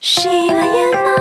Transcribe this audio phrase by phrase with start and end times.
[0.00, 1.14] 洗了眼吗？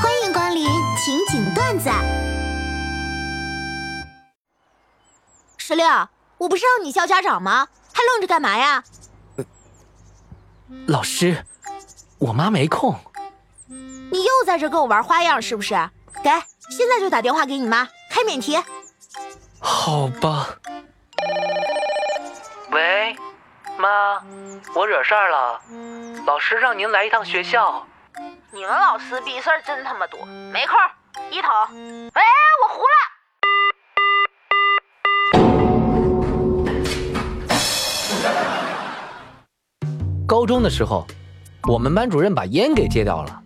[0.00, 0.64] 欢迎光临
[0.96, 1.90] 情景段子。
[5.56, 5.84] 石榴，
[6.38, 7.66] 我不是让你叫家长吗？
[7.92, 8.84] 还愣着干嘛呀？
[10.86, 11.44] 老师，
[12.18, 12.94] 我妈没空。
[13.66, 15.74] 你又在这跟我玩花样是不是？
[16.22, 16.30] 给，
[16.70, 18.56] 现在就打电话给你妈，开免提。
[19.58, 20.56] 好吧。
[24.10, 24.22] 妈，
[24.74, 25.60] 我惹事儿了，
[26.26, 27.86] 老师让您来一趟学校。
[28.50, 30.76] 你们老师逼事儿真他妈多，没空。
[31.30, 32.22] 一头，喂，
[32.62, 32.96] 我糊了。
[40.26, 41.06] 高中的时候，
[41.68, 43.42] 我们班主任把烟给戒掉了，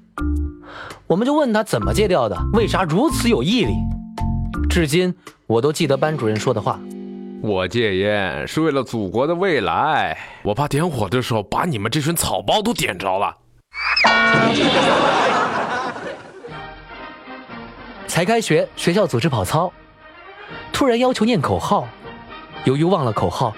[1.07, 3.75] 我们就问他怎么戒掉的，为啥如此有毅力。
[4.71, 5.15] 至今
[5.47, 6.79] 我都记得班主任说的话。
[7.45, 13.37] 我戒烟是为了祖国的未来，我怕点火的时候把你们这群草包都点着了。
[18.09, 19.71] 才开学，学校组织跑操，
[20.73, 21.87] 突然要求念口号，
[22.65, 23.55] 由于忘了口号，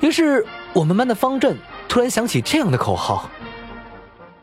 [0.00, 1.56] 于是我们班的方阵
[1.88, 3.30] 突然想起这样的口号：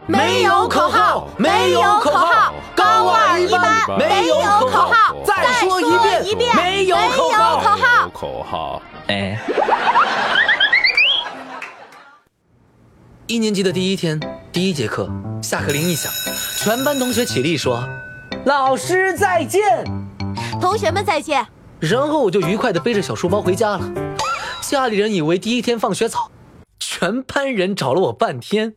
[0.08, 4.36] 没有口号，没有口号，高二一班没有
[4.67, 7.48] 口号，再说一遍，一遍，没有口号，
[8.20, 8.81] 口号。
[9.08, 9.39] 哎！
[13.28, 14.20] 一年级的第一天，
[14.52, 15.09] 第一节课，
[15.42, 16.11] 下课铃一响，
[16.58, 17.81] 全班同学起立说
[18.44, 19.61] ：“老师再见，
[20.59, 21.48] 同学们再见。”
[21.80, 23.89] 然后我就愉快的背着小书包回家了。
[24.59, 26.30] 家里人以为第一天放学早，
[26.78, 28.76] 全班人找了我半天。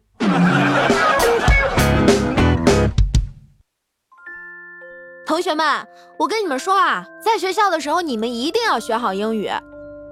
[5.42, 5.88] 同学们，
[6.20, 9.50] 我跟你们说啊，在学校的时候，你们一定要学好英语。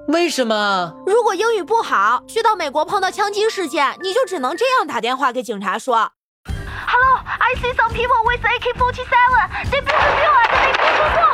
[0.09, 0.93] 为什么？
[1.07, 6.11] 如果英语不好，去到美国碰到枪击事件，你就只能这样打电话给警察说
[6.45, 9.07] ：“Hello, I see some people with AK-47.
[9.71, 11.15] They put the gun and they the gun.
[11.15, 11.30] People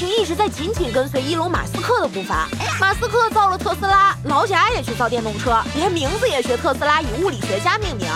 [0.00, 2.48] 贾跃亭一直在紧紧跟随伊隆马斯克的步伐。
[2.80, 8.08] 马斯克造了特斯拉，老贾也去造电动车，连名字也学特斯拉，以物理学家命名。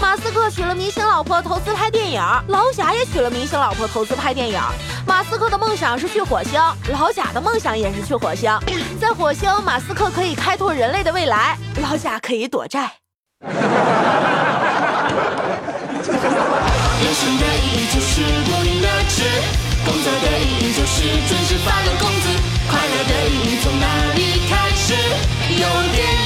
[0.00, 4.60] 马斯克娶了明星老婆，投资拍电影；老贾也娶了明星老婆，投资拍电影。
[5.06, 6.60] 马斯克的梦想是去火星，
[6.90, 8.50] 老贾的梦想也是去火星。
[9.00, 12.90] 在火星，马斯克可以开拓人类的未来，老贾可以躲债。
[19.88, 22.28] 工作的意义就是准时发了工资，
[22.68, 24.92] 快乐的意义从哪里开始？
[25.48, 26.17] 有点。